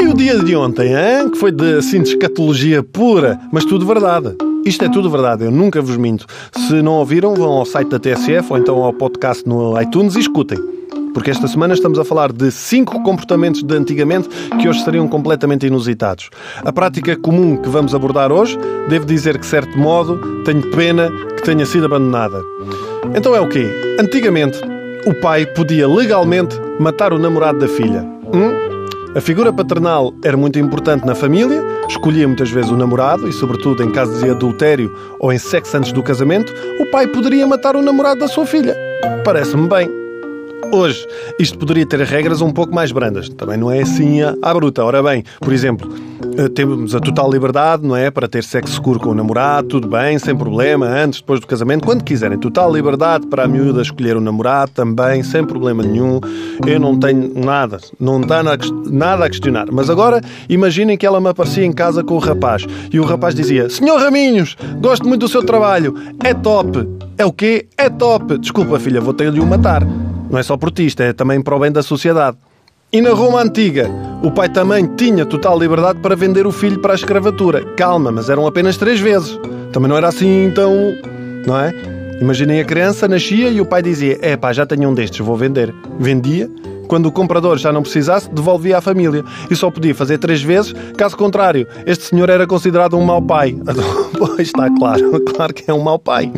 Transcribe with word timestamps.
E 0.00 0.06
o 0.06 0.14
dia 0.14 0.38
de 0.38 0.56
ontem, 0.56 0.94
hein? 0.94 1.28
que 1.30 1.36
foi 1.36 1.52
de 1.52 1.74
assim, 1.74 2.02
de 2.02 2.10
escatologia 2.10 2.82
pura, 2.82 3.38
mas 3.52 3.66
tudo 3.66 3.84
verdade. 3.84 4.34
Isto 4.64 4.86
é 4.86 4.88
tudo 4.88 5.10
verdade, 5.10 5.44
eu 5.44 5.50
nunca 5.50 5.82
vos 5.82 5.98
minto. 5.98 6.24
Se 6.52 6.80
não 6.80 6.94
ouviram, 6.94 7.34
vão 7.34 7.52
ao 7.52 7.66
site 7.66 7.88
da 7.88 7.98
TSF 7.98 8.50
ou 8.50 8.58
então 8.58 8.82
ao 8.82 8.94
podcast 8.94 9.46
no 9.46 9.78
iTunes 9.80 10.16
e 10.16 10.20
escutem. 10.20 10.58
Porque 11.12 11.30
esta 11.30 11.46
semana 11.46 11.74
estamos 11.74 11.98
a 11.98 12.04
falar 12.04 12.32
de 12.32 12.50
cinco 12.50 13.02
comportamentos 13.02 13.62
de 13.62 13.76
antigamente 13.76 14.30
que 14.60 14.66
hoje 14.66 14.82
seriam 14.82 15.06
completamente 15.08 15.66
inusitados. 15.66 16.30
A 16.64 16.72
prática 16.72 17.16
comum 17.16 17.58
que 17.58 17.68
vamos 17.68 17.94
abordar 17.94 18.32
hoje, 18.32 18.56
devo 18.88 19.04
dizer 19.04 19.34
que, 19.34 19.40
de 19.40 19.46
certo 19.46 19.78
modo, 19.78 20.42
tenho 20.44 20.62
pena 20.70 21.10
que 21.36 21.42
tenha 21.42 21.66
sido 21.66 21.84
abandonada. 21.84 22.42
Então 23.14 23.34
é 23.34 23.40
o 23.40 23.48
quê? 23.48 23.66
Antigamente, 23.98 24.58
o 25.06 25.14
pai 25.14 25.46
podia 25.46 25.88
legalmente 25.88 26.56
matar 26.78 27.12
o 27.12 27.18
namorado 27.18 27.58
da 27.58 27.68
filha. 27.68 28.02
Hum? 28.32 28.70
A 29.14 29.20
figura 29.20 29.52
paternal 29.52 30.14
era 30.24 30.36
muito 30.36 30.58
importante 30.58 31.04
na 31.04 31.14
família, 31.14 31.62
escolhia 31.88 32.28
muitas 32.28 32.50
vezes 32.50 32.70
o 32.70 32.76
namorado 32.76 33.28
e, 33.28 33.32
sobretudo, 33.32 33.82
em 33.82 33.90
casos 33.90 34.22
de 34.22 34.30
adultério 34.30 34.94
ou 35.18 35.32
em 35.32 35.38
sexo 35.38 35.76
antes 35.76 35.90
do 35.92 36.02
casamento, 36.02 36.54
o 36.78 36.86
pai 36.86 37.08
poderia 37.08 37.46
matar 37.46 37.74
o 37.74 37.82
namorado 37.82 38.20
da 38.20 38.28
sua 38.28 38.46
filha. 38.46 38.76
Parece-me 39.24 39.68
bem. 39.68 39.99
Hoje, 40.72 41.04
isto 41.38 41.58
poderia 41.58 41.84
ter 41.84 42.00
regras 42.00 42.40
um 42.40 42.52
pouco 42.52 42.72
mais 42.72 42.92
brandas. 42.92 43.28
Também 43.28 43.56
não 43.56 43.70
é 43.70 43.80
assim 43.80 44.20
à 44.22 44.54
bruta. 44.54 44.84
Ora 44.84 45.02
bem, 45.02 45.24
por 45.40 45.52
exemplo, 45.52 45.92
eh, 46.38 46.48
temos 46.48 46.94
a 46.94 47.00
total 47.00 47.30
liberdade, 47.30 47.84
não 47.84 47.96
é? 47.96 48.08
Para 48.08 48.28
ter 48.28 48.44
sexo 48.44 48.74
seguro 48.74 49.00
com 49.00 49.10
o 49.10 49.14
namorado, 49.14 49.66
tudo 49.66 49.88
bem, 49.88 50.16
sem 50.18 50.36
problema, 50.36 50.86
antes, 50.86 51.20
depois 51.20 51.40
do 51.40 51.46
casamento, 51.46 51.84
quando 51.84 52.04
quiserem. 52.04 52.38
Total 52.38 52.72
liberdade 52.72 53.26
para 53.26 53.44
a 53.44 53.48
miúda 53.48 53.82
escolher 53.82 54.16
o 54.16 54.20
namorado 54.20 54.70
também, 54.70 55.24
sem 55.24 55.44
problema 55.44 55.82
nenhum. 55.82 56.20
Eu 56.64 56.78
não 56.78 56.96
tenho 56.98 57.32
nada, 57.34 57.78
não 57.98 58.20
dá 58.20 58.40
nada 58.42 59.24
a 59.24 59.28
questionar. 59.28 59.66
Mas 59.72 59.90
agora, 59.90 60.20
imaginem 60.48 60.96
que 60.96 61.04
ela 61.04 61.20
me 61.20 61.28
aparecia 61.28 61.64
em 61.64 61.72
casa 61.72 62.04
com 62.04 62.14
o 62.14 62.18
rapaz 62.18 62.64
e 62.92 63.00
o 63.00 63.04
rapaz 63.04 63.34
dizia: 63.34 63.68
Senhor 63.68 63.98
Raminhos, 63.98 64.56
gosto 64.80 65.08
muito 65.08 65.22
do 65.22 65.28
seu 65.28 65.44
trabalho, 65.44 65.94
é 66.22 66.32
top. 66.32 66.88
É 67.18 67.24
o 67.24 67.32
quê? 67.32 67.66
É 67.76 67.90
top. 67.90 68.38
Desculpa, 68.38 68.78
filha, 68.78 69.00
vou 69.00 69.12
ter-lhe 69.12 69.40
o 69.40 69.46
matar. 69.46 69.82
Não 70.30 70.38
é 70.38 70.42
só 70.42 70.56
por 70.56 70.72
é 70.98 71.12
também 71.12 71.42
para 71.42 71.56
o 71.56 71.58
bem 71.58 71.72
da 71.72 71.82
sociedade. 71.82 72.36
E 72.92 73.00
na 73.00 73.10
Roma 73.10 73.42
Antiga, 73.42 73.90
o 74.22 74.30
pai 74.30 74.48
também 74.48 74.86
tinha 74.96 75.26
total 75.26 75.58
liberdade 75.58 75.98
para 76.00 76.14
vender 76.14 76.46
o 76.46 76.52
filho 76.52 76.80
para 76.80 76.92
a 76.92 76.96
escravatura. 76.96 77.64
Calma, 77.76 78.12
mas 78.12 78.30
eram 78.30 78.46
apenas 78.46 78.76
três 78.76 79.00
vezes. 79.00 79.38
Também 79.72 79.88
não 79.88 79.96
era 79.96 80.08
assim 80.08 80.52
tão. 80.54 80.72
Não 81.46 81.58
é? 81.58 81.72
Imaginem 82.20 82.60
a 82.60 82.64
criança, 82.64 83.08
nascia 83.08 83.48
e 83.48 83.60
o 83.60 83.66
pai 83.66 83.82
dizia: 83.82 84.18
É 84.22 84.36
pá, 84.36 84.52
já 84.52 84.64
tenho 84.64 84.88
um 84.88 84.94
destes, 84.94 85.18
vou 85.18 85.36
vender. 85.36 85.74
Vendia. 85.98 86.50
Quando 86.86 87.06
o 87.06 87.12
comprador 87.12 87.56
já 87.56 87.72
não 87.72 87.82
precisasse, 87.82 88.28
devolvia 88.30 88.78
à 88.78 88.80
família. 88.80 89.24
E 89.48 89.54
só 89.54 89.70
podia 89.70 89.94
fazer 89.94 90.18
três 90.18 90.42
vezes, 90.42 90.74
caso 90.96 91.16
contrário, 91.16 91.66
este 91.86 92.04
senhor 92.04 92.28
era 92.28 92.46
considerado 92.46 92.96
um 92.96 93.04
mau 93.04 93.22
pai. 93.22 93.56
Pois 94.18 94.48
está 94.48 94.68
claro, 94.76 95.18
claro 95.34 95.54
que 95.54 95.70
é 95.70 95.72
um 95.72 95.80
mau 95.80 95.98
pai. 95.98 96.30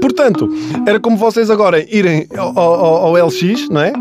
Portanto, 0.00 0.48
era 0.86 0.98
como 0.98 1.16
vocês 1.16 1.50
agora 1.50 1.84
irem 1.94 2.26
ao, 2.36 2.58
ao, 2.58 3.16
ao 3.16 3.26
LX, 3.26 3.68
não 3.68 3.80
é? 3.80 3.92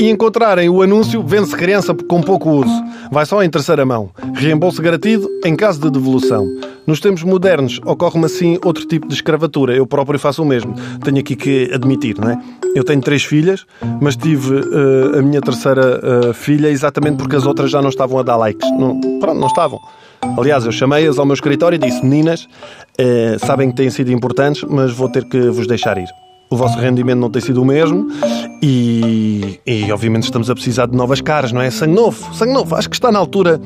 E 0.00 0.08
encontrarem 0.10 0.68
o 0.68 0.82
anúncio 0.82 1.22
vende-se 1.22 1.56
criança 1.56 1.94
com 1.94 2.20
pouco 2.20 2.50
uso. 2.50 2.84
Vai 3.10 3.26
só 3.26 3.42
em 3.42 3.50
terceira 3.50 3.84
mão. 3.84 4.10
Reembolso 4.34 4.80
garantido 4.82 5.28
em 5.44 5.56
caso 5.56 5.80
de 5.80 5.90
devolução. 5.90 6.46
Nos 6.88 7.00
tempos 7.00 7.22
modernos 7.22 7.78
ocorre-me 7.84 8.24
assim 8.24 8.58
outro 8.64 8.86
tipo 8.86 9.06
de 9.06 9.12
escravatura. 9.12 9.74
Eu 9.74 9.86
próprio 9.86 10.18
faço 10.18 10.42
o 10.42 10.46
mesmo. 10.46 10.74
Tenho 11.04 11.18
aqui 11.18 11.36
que 11.36 11.70
admitir, 11.70 12.16
não 12.18 12.30
é? 12.30 12.40
Eu 12.74 12.82
tenho 12.82 13.02
três 13.02 13.22
filhas, 13.22 13.66
mas 14.00 14.16
tive 14.16 14.54
uh, 14.54 15.18
a 15.18 15.20
minha 15.20 15.42
terceira 15.42 16.00
uh, 16.30 16.32
filha 16.32 16.68
exatamente 16.68 17.18
porque 17.18 17.36
as 17.36 17.44
outras 17.44 17.70
já 17.70 17.82
não 17.82 17.90
estavam 17.90 18.18
a 18.18 18.22
dar 18.22 18.36
likes. 18.36 18.66
Não, 18.78 18.98
pronto, 19.20 19.38
não 19.38 19.48
estavam. 19.48 19.78
Aliás, 20.38 20.64
eu 20.64 20.72
chamei-as 20.72 21.18
ao 21.18 21.26
meu 21.26 21.34
escritório 21.34 21.76
e 21.76 21.78
disse: 21.78 22.02
Meninas, 22.02 22.48
eh, 22.96 23.36
sabem 23.38 23.68
que 23.68 23.76
têm 23.76 23.90
sido 23.90 24.10
importantes, 24.10 24.64
mas 24.64 24.90
vou 24.90 25.10
ter 25.10 25.28
que 25.28 25.50
vos 25.50 25.66
deixar 25.66 25.98
ir. 25.98 26.08
O 26.50 26.56
vosso 26.56 26.78
rendimento 26.78 27.18
não 27.18 27.28
tem 27.28 27.42
sido 27.42 27.60
o 27.60 27.66
mesmo 27.66 28.08
e, 28.62 29.60
e, 29.66 29.92
obviamente, 29.92 30.22
estamos 30.22 30.48
a 30.48 30.54
precisar 30.54 30.86
de 30.86 30.96
novas 30.96 31.20
caras, 31.20 31.52
não 31.52 31.60
é? 31.60 31.70
Sangue 31.70 31.94
novo, 31.94 32.34
sangue 32.34 32.54
novo. 32.54 32.74
Acho 32.74 32.88
que 32.88 32.96
está 32.96 33.12
na 33.12 33.18
altura 33.18 33.60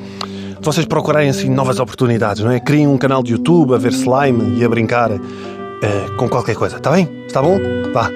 vocês 0.71 0.87
procurarem 0.87 1.29
assim 1.29 1.49
novas 1.49 1.79
oportunidades, 1.81 2.43
não 2.43 2.51
é? 2.51 2.61
Criem 2.61 2.87
um 2.87 2.97
canal 2.97 3.23
de 3.23 3.33
YouTube 3.33 3.75
a 3.75 3.79
ver 3.79 3.93
slime 3.93 4.59
e 4.59 4.65
a 4.65 4.69
brincar 4.69 5.11
eh, 5.11 5.19
com 6.17 6.29
qualquer 6.29 6.55
coisa, 6.55 6.77
está 6.77 6.91
bem? 6.91 7.09
Está 7.27 7.43
bom? 7.43 7.59
Vá. 7.93 8.11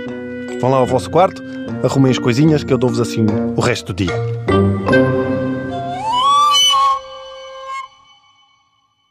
Vão 0.61 0.71
lá 0.71 0.79
ao 0.79 0.87
vosso 0.87 1.11
quarto, 1.11 1.43
arrumem 1.83 2.13
as 2.13 2.19
coisinhas 2.19 2.65
que 2.65 2.73
eu 2.73 2.79
dou-vos 2.79 3.01
assim 3.01 3.27
o 3.57 3.61
resto 3.61 3.93
do 3.93 4.05
dia. 4.05 4.46